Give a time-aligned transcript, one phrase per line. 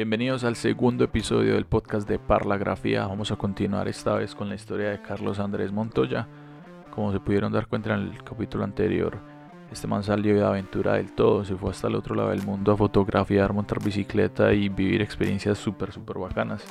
[0.00, 3.06] Bienvenidos al segundo episodio del podcast de Parlagrafía.
[3.06, 6.26] Vamos a continuar esta vez con la historia de Carlos Andrés Montoya.
[6.90, 9.18] Como se pudieron dar cuenta en el capítulo anterior,
[9.70, 12.72] este man salió de aventura del todo, se fue hasta el otro lado del mundo
[12.72, 16.64] a fotografiar, montar bicicleta y vivir experiencias súper, súper bacanas.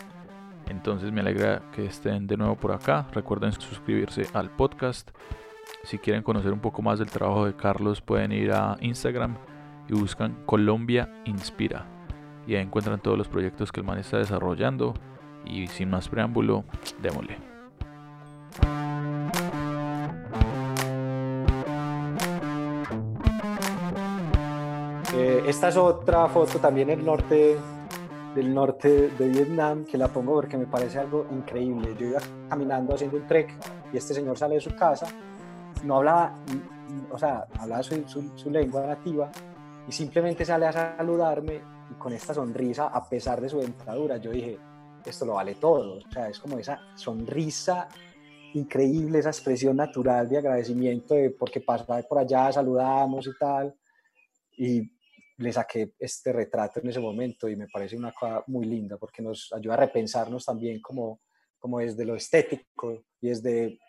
[0.67, 3.05] Entonces me alegra que estén de nuevo por acá.
[3.11, 5.11] Recuerden suscribirse al podcast.
[5.83, 9.37] Si quieren conocer un poco más del trabajo de Carlos, pueden ir a Instagram
[9.87, 11.98] y buscan Colombia Inspira.
[12.49, 14.95] Y ahí encuentran todos los proyectos que el man está desarrollando.
[15.45, 16.63] Y sin más preámbulo,
[16.99, 17.37] démosle.
[25.13, 27.55] Eh, esta es otra foto también del norte,
[28.33, 31.95] del norte de Vietnam que la pongo porque me parece algo increíble.
[31.99, 33.53] Yo iba caminando haciendo un trek
[33.93, 35.05] y este señor sale de su casa,
[35.83, 36.33] no hablaba,
[37.11, 39.29] o sea, hablaba su, su, su lengua nativa
[39.87, 44.31] y simplemente sale a saludarme y con esta sonrisa, a pesar de su dentadura, yo
[44.31, 44.57] dije,
[45.05, 45.97] esto lo vale todo.
[45.97, 47.87] O sea, es como esa sonrisa
[48.53, 53.75] increíble, esa expresión natural de agradecimiento de porque pasaba por allá, saludamos y tal.
[54.57, 54.91] Y
[55.37, 59.21] le saqué este retrato en ese momento y me parece una cosa muy linda porque
[59.21, 61.21] nos ayuda a repensarnos también como,
[61.57, 63.79] como desde lo estético y desde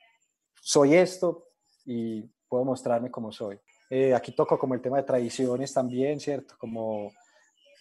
[0.63, 1.49] soy esto
[1.85, 3.59] y puedo mostrarme como soy.
[3.89, 6.55] Eh, aquí toco como el tema de tradiciones también, ¿cierto?
[6.57, 7.11] Como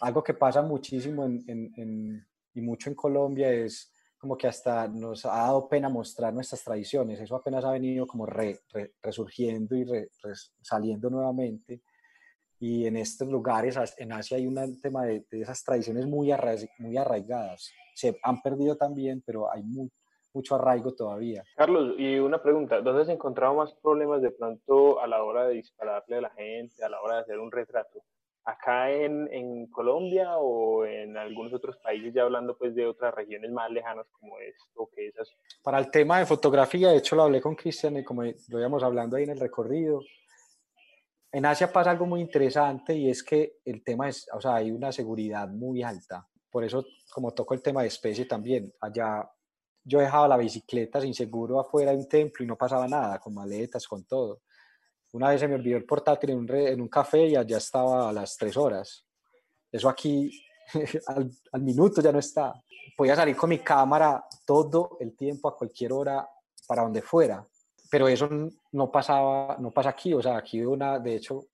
[0.00, 4.86] algo que pasa muchísimo en, en, en, y mucho en Colombia es como que hasta
[4.88, 7.20] nos ha dado pena mostrar nuestras tradiciones.
[7.20, 10.10] Eso apenas ha venido como re, re, resurgiendo y re,
[10.60, 11.82] saliendo nuevamente
[12.60, 16.68] y en estos lugares, en Asia hay un tema de, de esas tradiciones muy, arraigadas,
[16.78, 17.72] muy arraigadas.
[17.94, 19.90] Se han perdido también, pero hay muy,
[20.34, 21.42] mucho arraigo todavía.
[21.56, 25.54] Carlos, y una pregunta, ¿dónde has encontrado más problemas de pronto a la hora de
[25.54, 28.02] dispararle a la gente, a la hora de hacer un retrato?
[28.44, 33.50] ¿Acá en, en Colombia o en algunos otros países, ya hablando pues de otras regiones
[33.52, 35.30] más lejanas como esto, que esas?
[35.62, 38.82] Para el tema de fotografía, de hecho lo hablé con Cristian y como lo íbamos
[38.82, 40.00] hablando ahí en el recorrido,
[41.32, 44.70] en Asia pasa algo muy interesante y es que el tema es, o sea, hay
[44.72, 46.26] una seguridad muy alta.
[46.50, 49.30] Por eso, como toco el tema de especie también, allá
[49.84, 53.34] yo dejaba la bicicleta sin seguro afuera de un templo y no pasaba nada, con
[53.34, 54.40] maletas, con todo.
[55.12, 57.58] Una vez se me olvidó el portátil en un, re, en un café y allá
[57.58, 59.04] estaba a las tres horas.
[59.70, 60.30] Eso aquí
[61.06, 62.54] al, al minuto ya no está.
[62.96, 66.28] Podía salir con mi cámara todo el tiempo, a cualquier hora,
[66.66, 67.46] para donde fuera
[67.90, 68.28] pero eso
[68.72, 71.48] no pasaba, no pasa aquí, o sea, aquí una, de hecho,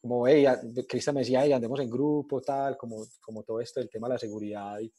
[0.00, 0.58] como ella,
[0.88, 4.14] Cristian me decía, hey, andemos en grupo, tal, como, como todo esto, el tema de
[4.14, 4.90] la seguridad y,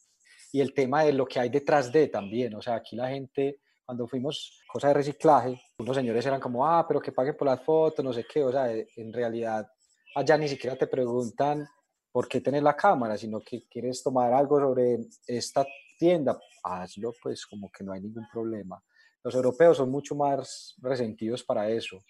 [0.52, 3.62] y, el tema de lo que hay detrás de también, o sea, aquí la gente,
[3.86, 7.64] cuando fuimos cosa de reciclaje, unos señores eran como, ah, pero que paguen por las
[7.64, 9.68] fotos, no sé qué, o sea, en realidad
[10.16, 11.68] allá ni siquiera te preguntan
[12.12, 15.66] por qué tenés la cámara, sino que quieres tomar algo sobre esta
[15.98, 18.82] tienda, hazlo, pues como que no hay ningún problema.
[19.24, 22.04] Los europeos son mucho más resentidos para eso.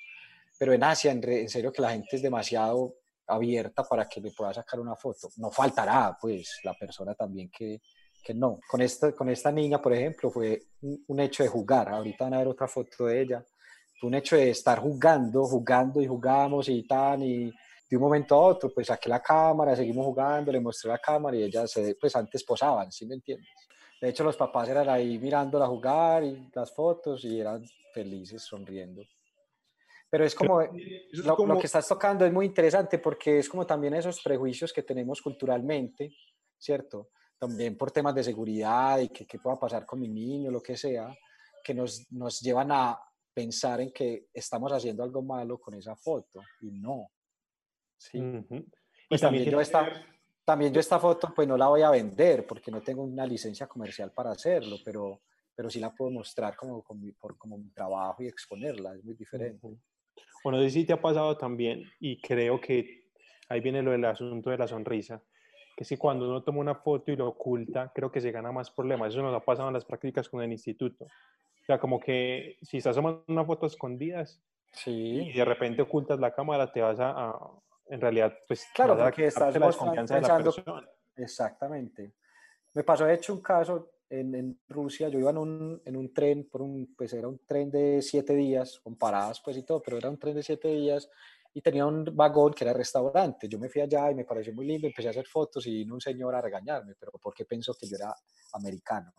[0.60, 2.96] Pero en Asia, en, en serio, que la gente es demasiado
[3.28, 5.30] abierta para que le pueda sacar una foto.
[5.38, 7.82] No faltará, pues, la persona también que,
[8.24, 8.60] que no.
[8.68, 11.90] Con esta, con esta niña, por ejemplo, fue un, un, hecho de jugar.
[11.90, 13.44] Ahorita van a ver otra foto de ella.
[14.00, 17.52] Fue un hecho de estar jugando, jugando y jugamos y tan, y
[17.94, 21.38] de un momento a otro, pues saqué la cámara, seguimos jugando, le mostré la cámara
[21.38, 23.48] y ella se, pues antes posaban, ¿sí me entiendes?
[24.02, 27.64] De hecho, los papás eran ahí mirándola jugar y las fotos y eran
[27.94, 29.04] felices, sonriendo.
[30.10, 30.74] Pero es como, Eso
[31.12, 31.54] es lo, como...
[31.54, 35.22] lo, que estás tocando es muy interesante porque es como también esos prejuicios que tenemos
[35.22, 36.16] culturalmente,
[36.58, 37.10] ¿cierto?
[37.48, 40.78] También por temas de seguridad y que qué pueda pasar con mi niño, lo que
[40.78, 41.14] sea,
[41.64, 43.00] que nos, nos llevan a
[43.34, 47.10] pensar en que estamos haciendo algo malo con esa foto y no.
[47.98, 48.20] ¿sí?
[48.20, 48.66] Uh -huh.
[49.10, 49.90] Pues y también, también yo estaba
[50.46, 53.68] también yo esta foto pues no la voy a vender porque no tengo una licencia
[53.68, 55.22] comercial para hacerlo, pero,
[55.56, 59.04] pero sí la puedo mostrar como, como, mi, por, como mi trabajo y exponerla, es
[59.04, 59.68] muy diferente.
[60.44, 63.10] Bueno, sí, sí te ha pasado también y creo que
[63.48, 65.24] ahí viene lo del asunto de la sonrisa,
[65.76, 68.70] que si cuando uno toma una foto y lo oculta, creo que se gana más
[68.70, 69.14] problemas.
[69.14, 71.06] Eso nos ha pasado en las prácticas con el instituto.
[71.06, 75.30] O sea, como que si estás tomando una foto a escondidas sí.
[75.30, 77.40] y de repente ocultas la cámara, te vas a, a
[77.88, 80.90] en realidad, pues, claro, porque estás la desconfianza pensando, de la persona.
[81.16, 82.14] Exactamente.
[82.74, 85.10] Me pasó, de hecho, un caso en, en Rusia.
[85.10, 88.36] Yo iba en un, en un, tren, por un, pues era un tren de siete
[88.36, 91.10] días, con paradas, pues y todo, pero era un tren de siete días
[91.54, 93.48] y tenía un vagón que era restaurante.
[93.48, 95.94] Yo me fui allá y me pareció muy lindo, empecé a hacer fotos y vino
[95.94, 98.14] un señor a regañarme, pero porque pensó que yo era
[98.54, 99.14] americano,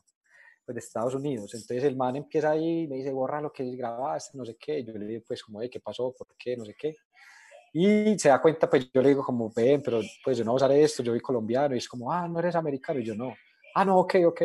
[0.65, 1.55] pues de Estados Unidos.
[1.55, 4.83] Entonces el man empieza ahí y me dice, borra lo que grabaste, no sé qué.
[4.83, 6.13] Yo le dije, pues, como, ¿qué pasó?
[6.13, 6.57] ¿Por qué?
[6.57, 6.97] No sé qué
[7.73, 10.83] Y se da cuenta, pues yo le digo como, ven, pero pues yo no usaré
[10.83, 13.33] esto, yo soy colombiano, y es como, ah, no eres americano, y yo no,
[13.77, 14.43] ah, no, ok, ok.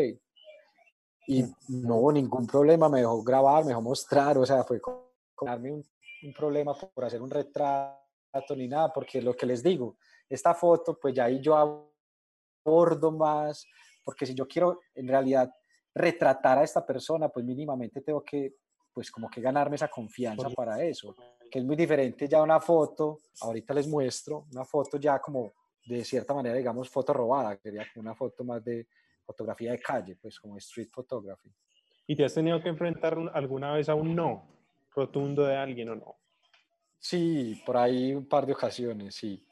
[1.27, 5.09] Y no hubo ningún problema, me dejó grabar, me dejó mostrar, o sea, fue como
[5.41, 5.85] darme un,
[6.23, 10.97] un problema por hacer un retrato ni nada, porque lo que les digo, esta foto,
[10.99, 11.55] pues ya ahí yo
[12.65, 13.65] abordo más,
[14.03, 15.51] porque si yo quiero en realidad
[15.93, 18.55] retratar a esta persona, pues mínimamente tengo que,
[18.93, 21.15] pues como que ganarme esa confianza para eso,
[21.49, 25.53] que es muy diferente ya una foto, ahorita les muestro, una foto ya como
[25.85, 28.87] de cierta manera, digamos, foto robada, que sería una foto más de
[29.25, 31.51] fotografía de calle, pues como street photography.
[32.05, 34.58] ¿Y te has tenido que enfrentar alguna vez a un no
[34.93, 36.15] rotundo de alguien o no?
[36.97, 39.45] Sí, por ahí un par de ocasiones, sí.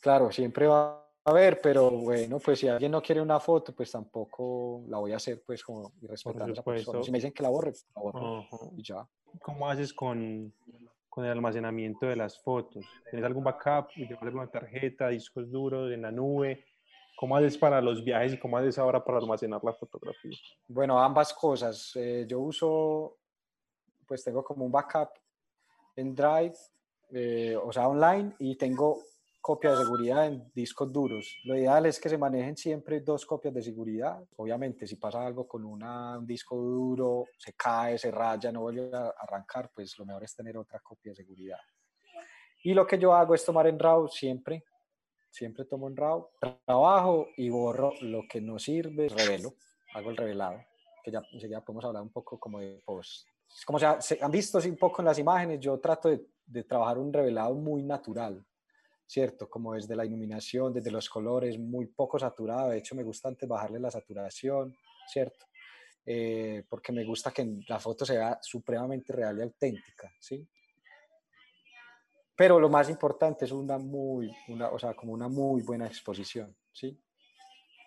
[0.00, 3.92] Claro, siempre va a ver, pero bueno, pues si alguien no quiere una foto, pues
[3.92, 6.32] tampoco la voy a hacer, pues como y a esa
[6.62, 7.02] persona.
[7.02, 9.06] Si me dicen que la borre, pues, la borro y ya.
[9.40, 10.52] ¿Cómo haces con,
[11.08, 12.84] con, el almacenamiento de las fotos?
[13.08, 13.90] ¿Tienes algún backup?
[13.94, 16.64] ¿Llevas alguna tarjeta, discos duros en la nube?
[17.16, 20.36] ¿Cómo haces para los viajes y cómo haces ahora para almacenar la fotografía?
[20.66, 21.92] Bueno, ambas cosas.
[21.94, 23.18] Eh, yo uso,
[24.12, 25.08] pues tengo como un backup
[25.96, 26.52] en Drive,
[27.12, 28.98] eh, o sea, online, y tengo
[29.40, 31.38] copia de seguridad en discos duros.
[31.44, 34.22] Lo ideal es que se manejen siempre dos copias de seguridad.
[34.36, 38.94] Obviamente, si pasa algo con una, un disco duro, se cae, se raya, no vuelve
[38.94, 41.60] a arrancar, pues lo mejor es tener otra copia de seguridad.
[42.64, 44.62] Y lo que yo hago es tomar en RAW siempre,
[45.30, 46.28] siempre tomo en RAW,
[46.66, 49.54] trabajo y borro lo que no sirve, revelo,
[49.94, 50.62] hago el revelado,
[51.02, 53.31] que ya enseguida podemos hablar un poco como de post.
[53.66, 57.12] Como se, han visto un poco en las imágenes, yo trato de, de trabajar un
[57.12, 58.44] revelado muy natural,
[59.06, 59.48] ¿cierto?
[59.48, 62.70] Como desde la iluminación, desde los colores, muy poco saturado.
[62.70, 64.76] De hecho, me gusta antes bajarle la saturación,
[65.06, 65.46] ¿cierto?
[66.04, 70.46] Eh, porque me gusta que la foto sea supremamente real y auténtica, ¿sí?
[72.34, 76.56] Pero lo más importante es una muy, una, o sea, como una muy buena exposición,
[76.72, 77.00] ¿sí?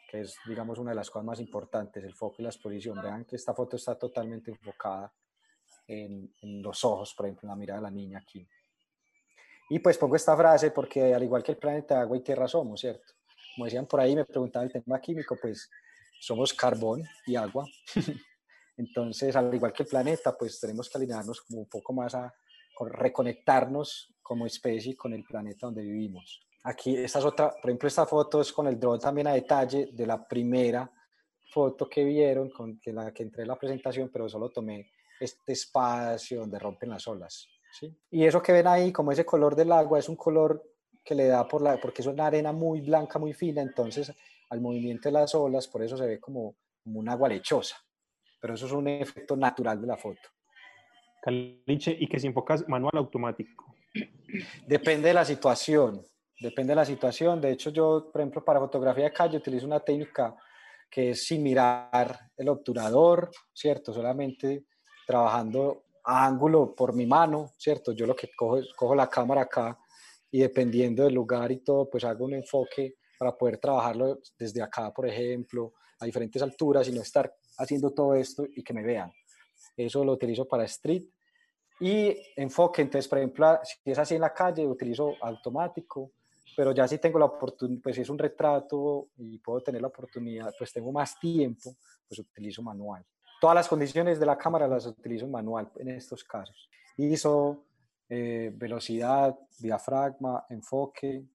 [0.10, 3.02] Que es, digamos, una de las cosas más importantes, el foco y la exposición.
[3.02, 5.12] Vean que esta foto está totalmente enfocada
[5.88, 8.48] en, en los ojos, por ejemplo, en la mirada de la niña aquí.
[9.70, 12.80] Y pues pongo esta frase porque al igual que el planeta agua y tierra somos,
[12.80, 13.14] ¿cierto?
[13.56, 15.70] Como decían por ahí, me preguntaban el tema químico, pues
[16.20, 17.66] somos carbón y agua.
[18.78, 22.34] Entonces, al igual que el planeta, pues tenemos que alinearnos como un poco más a
[22.80, 26.42] reconectarnos como especie con el planeta donde vivimos.
[26.64, 29.90] Aquí, esta es otra, por ejemplo, esta foto es con el drone también a detalle
[29.94, 30.92] de la primera
[31.52, 35.54] foto que vieron, con que la que entré en la presentación, pero solo tomé este
[35.54, 37.48] espacio donde rompen las olas.
[38.10, 40.64] Y eso que ven ahí, como ese color del agua, es un color
[41.04, 44.12] que le da por la, porque es una arena muy blanca, muy fina, entonces
[44.50, 47.76] al movimiento de las olas, por eso se ve como, como un agua lechosa.
[48.40, 50.22] Pero eso es un efecto natural de la foto.
[51.22, 53.76] Caliche, ¿y que si enfocas manual automático?
[54.68, 56.06] Depende de la situación,
[56.40, 57.42] depende de la situación.
[57.42, 60.36] De hecho, yo, por ejemplo, para fotografía de calle utilizo una técnica
[60.90, 63.92] que es sin mirar el obturador, ¿cierto?
[63.94, 64.66] Solamente
[65.06, 67.92] trabajando ángulo por mi mano, ¿cierto?
[67.92, 69.78] Yo lo que cojo es, cojo la cámara acá
[70.32, 74.94] y dependiendo del lugar y todo, pues hago un enfoque para poder trabajarlo desde acá,
[74.94, 79.12] por ejemplo, a diferentes alturas y no estar haciendo todo esto y que me vean.
[79.76, 81.04] Eso lo utilizo para street.
[81.80, 86.12] Y enfoque, entonces, por ejemplo, si es así en la calle, utilizo automático,
[86.56, 89.90] pero ya si tengo la oportunidad, pues si es un retrato y puedo tener la
[89.90, 91.76] oportunidad, pues tengo más tiempo,
[92.08, 93.06] pues utilizo manual.
[93.40, 96.70] Todas las condiciones de la cámara las utilizo manual en estos casos.
[96.98, 97.66] ISO,
[98.10, 101.26] eh, velocidad, diafragma, enfoque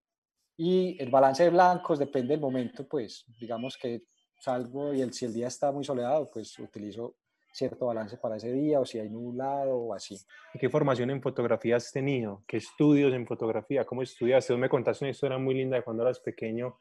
[0.56, 4.04] y el balance de blancos depende del momento, pues digamos que
[4.38, 7.16] salgo y el, si el día está muy soleado, pues utilizo
[7.52, 10.18] cierto balance para ese día o si hay nublado o así.
[10.58, 12.42] ¿Qué formación en fotografía has tenido?
[12.46, 13.84] ¿Qué estudios en fotografía?
[13.84, 14.52] ¿Cómo estudiaste?
[14.54, 16.78] Tú me contaste una historia muy linda de cuando eras pequeño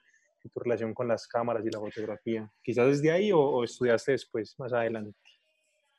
[0.48, 2.50] tu relación con las cámaras y la fotografía?
[2.64, 5.18] ¿Quizás desde ahí o, estudiaste después, más adelante?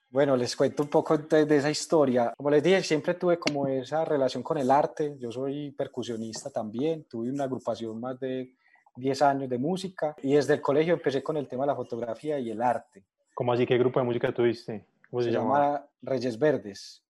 [0.08, 2.32] Bueno, les cuento un poco de, de, esa historia.
[2.36, 5.16] Como les dije, siempre tuve como esa relación con el arte.
[5.18, 7.04] Yo soy percusionista también.
[7.04, 8.54] Tuve una agrupación más de
[8.96, 12.38] 10 años de música y desde el colegio empecé con el tema de la fotografía
[12.38, 13.04] y el arte.
[13.34, 13.66] ¿Cómo así?
[13.66, 14.86] ¿Qué grupo de música tuviste?
[15.08, 15.84] ¿Cómo se, se llama?
[16.02, 17.02] Reyes Verdes.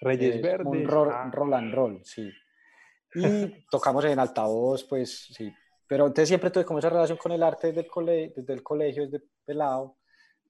[0.00, 0.66] Reyes Verdes.
[0.66, 1.30] Un roll, ah.
[1.32, 2.30] roll and roll, sí.
[3.14, 5.52] Y tocamos en altavoz, pues sí,
[5.90, 8.62] pero entonces siempre tuve como esa relación con el arte desde el, colegio, desde el
[8.62, 9.96] colegio, desde pelado.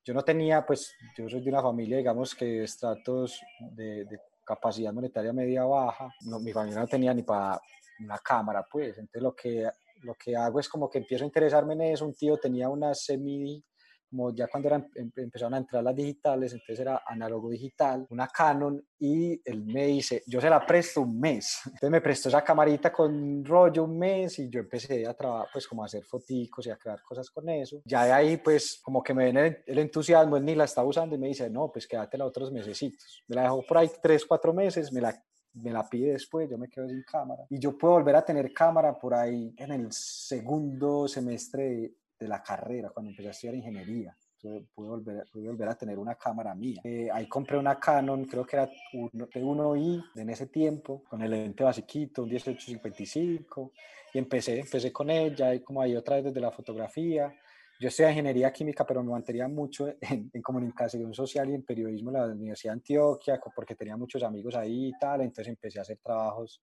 [0.04, 4.92] Yo no tenía, pues, yo soy de una familia, digamos, que estratos de, de capacidad
[4.92, 6.12] monetaria media baja.
[6.26, 7.58] No, mi familia no tenía ni para
[8.00, 8.98] una cámara, pues.
[8.98, 9.66] Entonces lo que,
[10.02, 12.04] lo que hago es como que empiezo a interesarme en eso.
[12.04, 13.64] Un tío tenía una semi
[14.10, 18.26] como ya cuando eran, em, empezaron a entrar las digitales, entonces era análogo digital, una
[18.26, 21.60] Canon, y él me dice, yo se la presto un mes.
[21.64, 25.66] Entonces me prestó esa camarita con rollo un mes y yo empecé a trabajar, pues
[25.66, 27.80] como a hacer foticos y a crear cosas con eso.
[27.84, 31.14] Ya de ahí, pues como que me viene el, entusiasmo, él ni la está usando
[31.14, 33.22] y me dice, no, pues quédatela otros mesecitos.
[33.28, 35.14] Me la dejó por ahí tres, cuatro meses, me la
[35.52, 37.44] me la pide después, yo me quedo sin cámara.
[37.48, 42.42] Y yo puedo volver a tener cámara por ahí en el segundo semestre de, la
[42.42, 44.16] carrera, cuando empecé a estudiar ingeniería.
[44.40, 46.80] pude volver, pude volver a tener una cámara mía.
[46.84, 51.22] Eh, ahí compré una Canon, creo que era uno, de 1i en ese tiempo, con
[51.22, 53.72] el lente basiquito, un 1855,
[54.14, 57.32] y empecé, empecé con ella, y como ahí otra vez desde la fotografía,
[57.80, 62.16] yo estudié ingeniería química, pero me mantenía mucho en, comunicación social y en periodismo en
[62.16, 65.98] la Universidad de Antioquia, porque tenía muchos amigos ahí y tal, entonces empecé a hacer
[66.02, 66.60] trabajos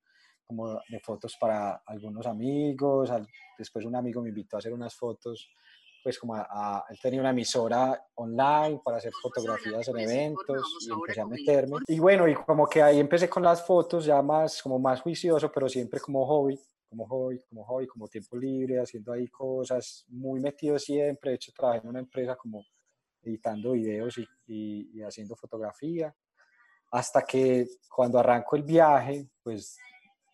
[0.47, 3.11] como de fotos para algunos amigos,
[3.57, 5.49] después un amigo me invitó a hacer unas fotos,
[6.03, 11.21] pues como a, él tenía una emisora online para hacer fotografías en eventos y empecé
[11.21, 11.77] a meterme.
[11.87, 15.51] Y bueno, y como que ahí empecé con las fotos ya más, como más juicioso,
[15.51, 16.57] pero siempre como hobby
[16.89, 21.31] como hobby, como hobby, como tiempo libre, haciendo ahí cosas, muy metido siempre.
[21.31, 22.63] De hecho, trabajé en una empresa como
[23.21, 26.15] editando videos y, y, haciendo fotografía.
[26.91, 29.77] Hasta que cuando arranco el viaje, pues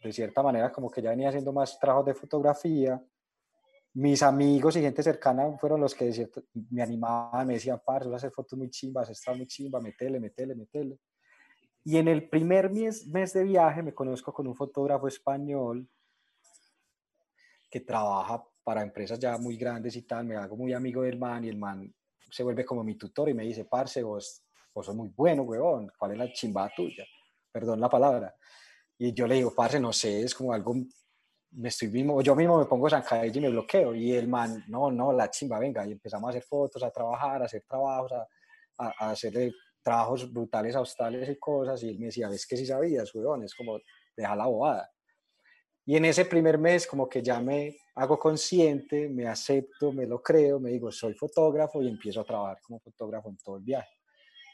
[0.04, 3.02] de cierta manera como que ya venía haciendo más trabajos de fotografía.
[3.94, 6.12] Mis amigos y gente cercana fueron los que
[6.72, 10.20] me animaban, me decían, parce, vas a hacer fotos muy chimbas, está muy chimba, metele,
[10.20, 11.00] metele, metele.
[11.86, 15.88] Y en el primer mes, mes de viaje me conozco con un fotógrafo español
[17.70, 21.44] que trabaja para empresas ya muy grandes y tal, me hago muy amigo del man
[21.44, 21.94] y el man
[22.30, 24.44] se vuelve como mi tutor y me dice, parce, vos,
[24.74, 27.06] vos sos muy bueno, huevón, ¿cuál es la chimba tuya?
[27.52, 28.34] Perdón la palabra.
[28.98, 30.76] Y yo le digo, parce, no sé, es como algo,
[31.52, 33.94] me estoy mismo, yo mismo me pongo zancadilla y me bloqueo.
[33.94, 37.42] Y el man, no, no, la chimba, venga, y empezamos a hacer fotos, a trabajar,
[37.42, 38.28] a hacer trabajos, a,
[38.78, 41.84] a, hacer trabajos brutales, australes y cosas.
[41.84, 43.80] Y él me decía, ves que sí sabías, huevón, es como,
[44.16, 44.90] deja la bobada.
[45.86, 50.22] Y en ese primer mes como que ya me hago consciente, me acepto, me lo
[50.22, 53.92] creo, me digo, soy fotógrafo y empiezo a trabajar como fotógrafo en todo el viaje.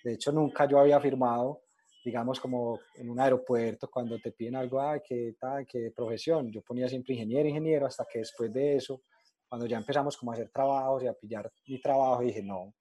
[0.03, 1.62] De hecho, nunca yo había firmado,
[2.09, 6.51] digamos, como en un aeropuerto, cuando te piden algo, ah, qué tal, qué profesión.
[6.51, 9.01] Yo ponía siempre ingeniero, ingeniero, hasta que después de eso,
[9.47, 12.73] cuando ya empezamos como a hacer trabajos y a pillar mi trabajo, dije, no,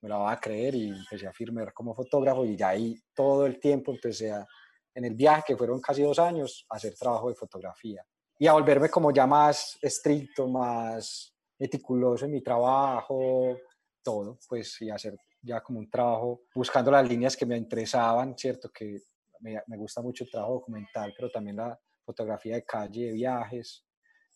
[0.00, 3.46] me lo voy a creer y empecé a firmar como fotógrafo y ya ahí todo
[3.46, 4.46] el tiempo empecé a
[4.94, 8.04] en el viaje, que fueron casi dos años, a hacer trabajo de fotografía
[8.38, 13.56] y a volverme como ya más estricto, más meticuloso en mi trabajo,
[14.02, 18.70] todo, pues y hacer ya como un trabajo buscando las líneas que me interesaban, ¿cierto?
[18.70, 19.02] Que
[19.40, 23.84] me, me gusta mucho el trabajo documental, pero también la fotografía de calle, de viajes.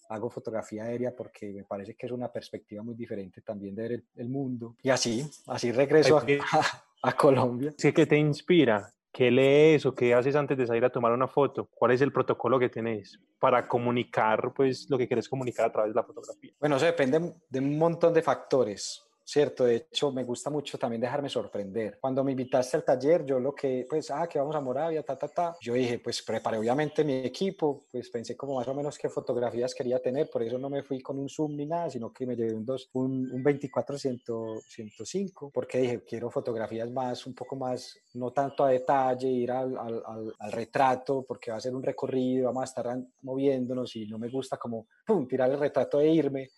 [0.08, 4.04] Hago fotografía aérea porque me parece que es una perspectiva muy diferente también de ver
[4.14, 4.76] el, mundo.
[4.82, 6.24] Y así, así regreso a,
[7.02, 7.74] a, Colombia.
[7.76, 8.92] ¿Sí que te inspira?
[9.12, 11.68] ¿Qué lees o qué haces antes de salir a tomar una foto?
[11.74, 15.92] ¿Cuál es el protocolo que tenés para comunicar pues, lo que quieres comunicar a través
[15.92, 16.52] de la fotografía?
[16.60, 19.05] Bueno, eso depende de un montón de factores.
[19.26, 19.64] ¿Cierto?
[19.64, 21.98] De hecho, me gusta mucho también dejarme sorprender.
[22.00, 25.18] Cuando me invitaste al taller, yo lo que, pues, ah, que vamos a Moravia, ta,
[25.18, 28.96] ta, ta, yo dije, pues preparé obviamente mi equipo, pues pensé como más o menos
[28.96, 32.12] qué fotografías quería tener, por eso no me fui con un zoom ni nada, sino
[32.12, 37.34] que me llevé un, dos, un, un 24 105, porque dije, quiero fotografías más, un
[37.34, 40.02] poco más, no tanto a detalle, ir al, al,
[40.38, 44.28] al, retrato, porque va a ser un recorrido, vamos a estar moviéndonos y no me
[44.28, 46.48] gusta como, pum, tirar el retrato e irme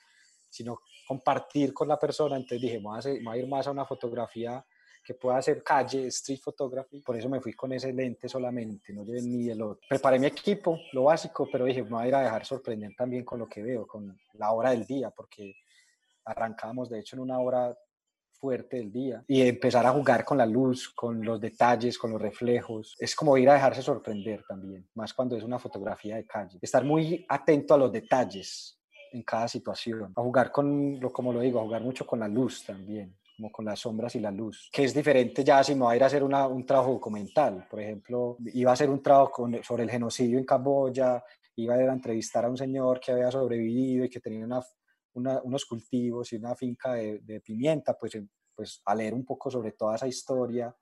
[0.48, 2.36] sino compartir con la persona.
[2.36, 4.64] Entonces dije, voy a, ir más a una fotografía
[5.04, 7.00] que pueda hacer calle, street photography.
[7.00, 9.86] Por eso me fui con ese lente solamente, no llevé ni el otro.
[9.88, 13.24] Preparé mi equipo, lo básico, pero dije, me voy a ir a dejar sorprender también
[13.24, 15.54] con lo que veo, con la hora del día, porque
[16.24, 17.74] arrancamos de hecho en una hora
[18.38, 22.20] fuerte del día y empezar a jugar con la luz, con los detalles, con los
[22.20, 22.94] reflejos.
[22.98, 26.58] Es como ir a dejarse sorprender también, más cuando es una fotografía de calle.
[26.60, 28.77] Estar muy atento a los detalles,
[29.12, 32.64] en cada situación, a jugar con, como lo digo, a jugar mucho con la luz
[32.64, 35.92] también, como con las sombras y la luz, que es diferente ya si me va
[35.92, 39.48] a ir a hacer una, un trabajo documental, por ejemplo, iba a hacer un trabajo
[39.62, 41.22] sobre el genocidio en Camboya,
[41.56, 44.46] iba a, ir a entrevistar a un señor que había sobrevivido y que tenía
[45.14, 48.18] una, unos cultivos y una finca de, de pimienta, pues,
[48.54, 50.74] pues a leer un poco sobre toda esa historia,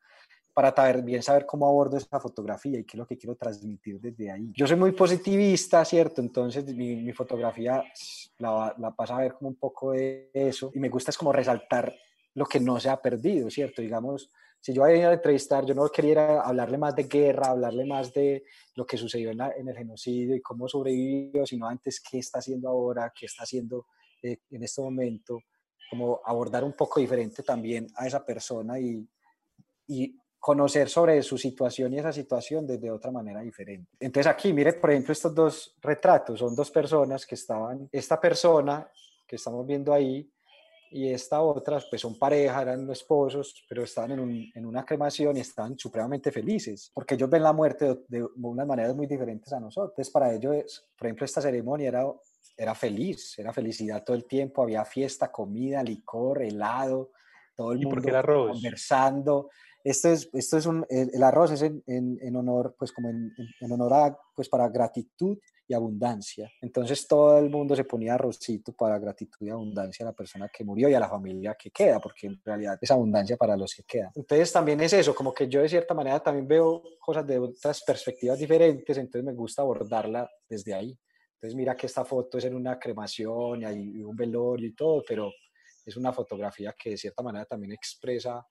[0.56, 0.72] para
[1.02, 4.50] bien saber cómo abordo esa fotografía y qué es lo que quiero transmitir desde ahí.
[4.54, 6.22] Yo soy muy positivista, ¿cierto?
[6.22, 7.84] Entonces mi, mi fotografía
[8.38, 11.30] la, la, pasa a ver como un poco de eso y me gusta es como
[11.30, 11.94] resaltar
[12.32, 13.82] lo que no se ha perdido, ¿cierto?
[13.82, 18.14] Digamos, si yo voy a entrevistar, yo no quería hablarle más de guerra, hablarle más
[18.14, 18.44] de
[18.76, 22.70] lo que sucedió en, en el genocidio y cómo sobrevivió, sino antes qué está haciendo
[22.70, 23.88] ahora, qué está haciendo
[24.22, 25.38] eh, en este momento
[25.90, 29.06] como abordar un poco diferente también a esa persona y,
[29.86, 33.90] y conocer sobre su situación y esa situación desde otra manera diferente.
[33.98, 38.88] Entonces aquí, mire, por ejemplo, estos dos retratos son dos personas que estaban, esta persona
[39.26, 40.30] que estamos viendo ahí
[40.92, 45.36] y esta otra, pues son pareja, eran esposos, pero estaban en, un, en, una cremación
[45.36, 49.52] y estaban supremamente felices, porque ellos ven la muerte de, de unas maneras muy diferentes
[49.52, 49.94] a nosotros.
[49.94, 52.04] Entonces para ellos, por ejemplo, esta ceremonia era,
[52.56, 57.10] era feliz, era felicidad todo el tiempo, había fiesta, comida, licor, helado,
[57.56, 58.22] todo el mundo
[58.52, 59.50] conversando.
[59.87, 63.33] Esto es, esto es un, el, arroz es en, en, en, honor, pues como en,
[63.61, 65.38] en honor a, pues para gratitud
[65.69, 66.50] y abundancia.
[66.61, 70.64] Entonces todo el mundo se ponía arrocito para gratitud y abundancia a la persona que
[70.64, 73.85] murió y a la familia que queda, porque en realidad es abundancia para los que
[73.85, 74.11] quedan.
[74.16, 77.85] Entonces también es eso, como que yo de cierta manera también veo cosas de otras
[77.85, 80.99] perspectivas diferentes, entonces me gusta abordarla desde ahí.
[81.35, 85.05] Entonces mira que esta foto es en una cremación y hay un velorio y todo,
[85.07, 85.31] pero
[85.85, 88.45] es una fotografía que de cierta manera también expresa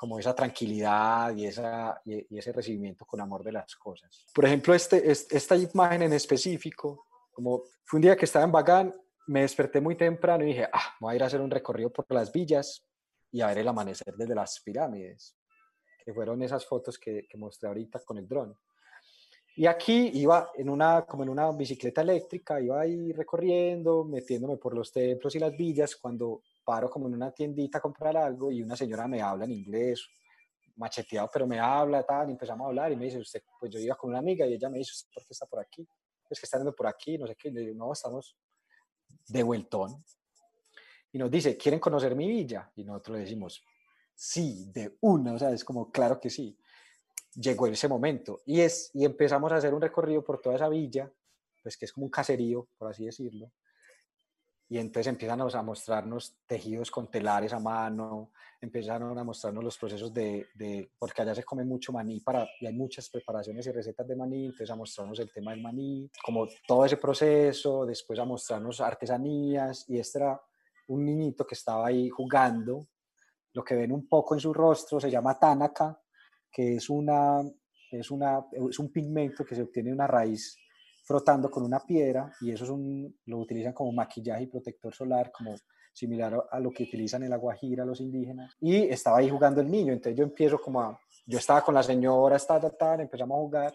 [0.00, 4.24] como esa tranquilidad y, esa, y, ese recibimiento con amor de las cosas.
[4.34, 8.94] Por ejemplo, este, esta imagen en específico, como fue un día que estaba en Bagán,
[9.26, 12.06] me desperté muy temprano y dije, ah, voy a ir a hacer un recorrido por
[12.12, 12.82] las villas
[13.30, 15.36] y a ver el amanecer desde las pirámides,
[16.02, 18.56] que fueron esas fotos que, que mostré ahorita con el dron.
[19.54, 24.74] Y aquí iba en una, como en una bicicleta eléctrica, iba ahí recorriendo, metiéndome por
[24.74, 28.62] los templos y las villas, cuando paro como en una tiendita a comprar algo y
[28.62, 30.08] una señora me habla en inglés,
[30.76, 33.78] macheteado, pero me habla, tal, y empezamos a hablar y me dice, usted, pues yo
[33.78, 35.86] iba con una amiga y ella me dice, ¿usted por qué está por aquí?
[36.28, 38.36] Es que está yendo por aquí, no sé qué, y le digo, no, estamos
[39.28, 40.04] de vueltón.
[41.12, 42.70] Y nos dice, ¿quieren conocer mi villa?
[42.76, 43.62] Y nosotros le decimos,
[44.14, 46.56] sí, de una, o sea, es como, claro que sí.
[47.34, 51.12] Llegó ese momento y, es, y empezamos a hacer un recorrido por toda esa villa,
[51.62, 53.52] pues que es como un caserío, por así decirlo,
[54.70, 60.14] y entonces empiezan a mostrarnos tejidos con telares a mano, empiezan a mostrarnos los procesos
[60.14, 64.06] de, de, porque allá se come mucho maní para, y hay muchas preparaciones y recetas
[64.06, 68.24] de maní, entonces a mostrarnos el tema del maní, como todo ese proceso, después a
[68.24, 70.40] mostrarnos artesanías, y este era
[70.86, 72.86] un niñito que estaba ahí jugando,
[73.52, 76.00] lo que ven un poco en su rostro se llama Tanaka,
[76.48, 77.42] que es, una,
[77.90, 80.56] es, una, es un pigmento que se obtiene de una raíz
[81.02, 85.30] frotando con una piedra y eso es un, lo utilizan como maquillaje y protector solar,
[85.32, 85.54] como
[85.92, 88.54] similar a lo que utilizan en la Guajira los indígenas.
[88.60, 91.82] Y estaba ahí jugando el niño, entonces yo empiezo como a, yo estaba con la
[91.82, 93.74] señora, está, tal, empezamos a jugar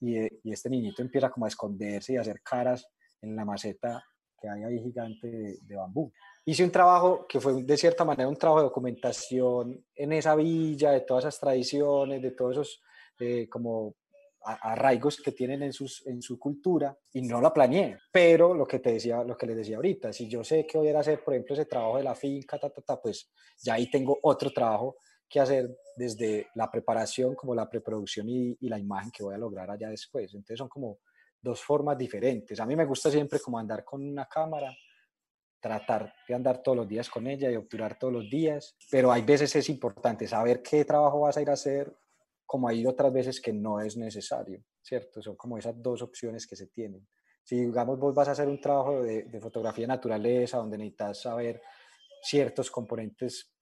[0.00, 0.18] y,
[0.48, 2.86] y, este niñito empieza como a esconderse y a hacer caras
[3.20, 4.02] en la maceta
[4.40, 6.10] que hay ahí gigante de, de bambú.
[6.46, 10.92] Hice un trabajo que fue de cierta manera un trabajo de documentación en esa villa,
[10.92, 12.82] de todas esas tradiciones, de todos esos
[13.18, 13.96] eh, como
[14.42, 17.98] arraigos que tienen en, sus, en su cultura y no la planeé.
[18.12, 20.88] Pero lo que te decía, lo que les decía ahorita, si yo sé que voy
[20.88, 23.30] a hacer, por ejemplo, ese trabajo de la finca, ta, ta, pues
[23.62, 24.96] ya ahí tengo otro trabajo
[25.28, 29.38] que hacer desde la preparación como la preproducción y, y la imagen que voy a
[29.38, 30.34] lograr allá después.
[30.34, 30.98] Entonces son como
[31.40, 32.58] dos formas diferentes.
[32.60, 34.74] A mí me gusta siempre como andar con una cámara,
[35.60, 39.22] tratar de andar todos los días con ella y obturar todos los días, pero hay
[39.22, 41.94] veces es importante saber qué trabajo vas a ir a hacer,
[42.50, 45.22] como hay otras veces que no es necesario, ¿cierto?
[45.22, 47.06] Son como esas dos opciones que se tienen.
[47.44, 51.20] Si, digamos, vos vas a hacer un trabajo de, de fotografía de naturaleza, donde necesitas
[51.20, 51.62] saber
[52.20, 53.54] ciertos componentes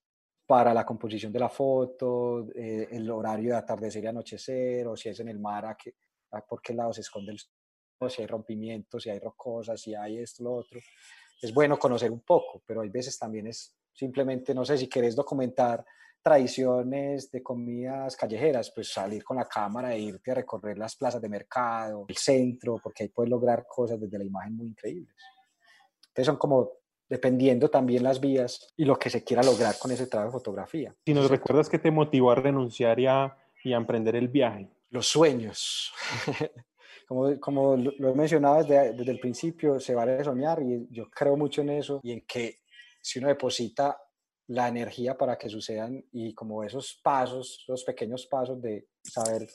[0.46, 5.11] para la composición de la foto, eh, el horario de atardecer y anochecer, o si
[5.11, 5.92] es en el mar, a, qué,
[6.31, 9.94] a por qué lado se esconde el sol, si hay rompimientos, si hay rocosas, si
[9.94, 10.81] hay esto, lo otro.
[11.42, 15.14] Es bueno conocer un poco, pero hay veces también es simplemente, no sé, si querés
[15.14, 15.85] documentar
[16.22, 21.22] tradiciones de comidas callejeras, pues salir con la cámara e irte a recorrer las plazas
[21.22, 25.14] de mercado, el centro, porque ahí puedes lograr cosas desde la imagen muy increíbles.
[26.09, 26.72] Entonces son como
[27.09, 30.94] dependiendo también las vías y lo que se quiera lograr con ese trabajo de fotografía.
[31.07, 34.68] Si nos recuerdas que te motivó a renunciar y a, y a emprender el viaje.
[34.90, 35.92] Los sueños.
[37.09, 41.37] como, como lo he mencionado desde, desde el principio, se vale soñar y yo creo
[41.37, 42.61] mucho en eso y en que
[43.00, 43.96] si uno deposita
[44.48, 49.48] la energía para que sucedan y como esos pasos, esos pequeños pasos de saber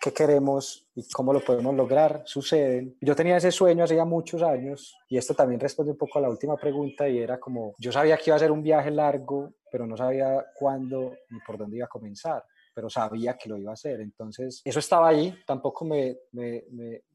[0.00, 2.96] qué queremos y cómo lo podemos lograr, suceden.
[3.00, 6.22] Yo tenía ese sueño hace ya muchos años y esto también responde un poco a
[6.22, 9.54] la última pregunta y era como, yo sabía que iba a ser un viaje largo,
[9.70, 13.70] pero no sabía cuándo ni por dónde iba a comenzar pero sabía que lo iba
[13.70, 14.00] a hacer.
[14.00, 16.64] Entonces, eso estaba ahí, tampoco me, me,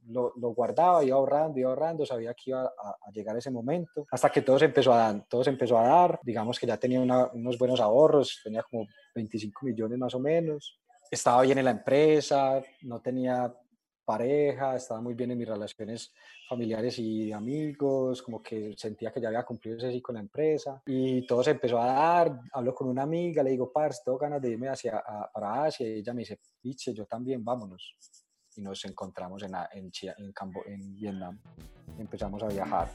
[0.08, 4.30] lo, lo, guardaba, iba ahorrando, iba ahorrando, sabía que iba a, llegar ese momento, hasta
[4.30, 7.02] que todo se empezó a dar, todo se empezó a dar, digamos que ya tenía
[7.02, 10.80] unos buenos ahorros, tenía como 25 millones más o menos,
[11.12, 13.54] estaba bien en la empresa, no tenía
[14.06, 16.14] pareja, estaba muy bien en mis relaciones
[16.50, 20.82] familiares y amigos, como que sentía que ya había cumplido ese ciclo con la empresa
[20.88, 24.42] y todo se empezó a dar, hablo con una amiga, le digo, parce, tengo ganas
[24.42, 27.96] de irme hacia, para Asia y ella me dice, piche, yo también, vámonos.
[28.60, 30.34] Y nos encontramos en, en, en,
[30.66, 31.40] en Vietnam,
[31.98, 32.90] empezamos a viajar.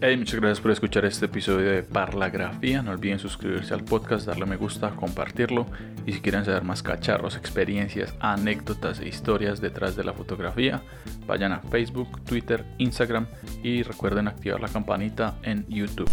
[0.00, 2.82] Hey, muchas gracias por escuchar este episodio de Parlagrafía.
[2.82, 5.66] No olviden suscribirse al podcast, darle me gusta, compartirlo.
[6.06, 10.82] Y si quieren saber más cacharros, experiencias, anécdotas e historias detrás de la fotografía,
[11.26, 13.26] vayan a Facebook, Twitter, Instagram
[13.64, 16.10] y recuerden activar la campanita en YouTube.